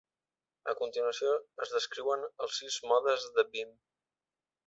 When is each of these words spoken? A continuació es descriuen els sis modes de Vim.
A 0.71 0.73
continuació 0.79 1.33
es 1.65 1.73
descriuen 1.75 2.25
els 2.45 2.57
sis 2.61 2.79
modes 2.93 3.29
de 3.39 3.47
Vim. 3.53 3.77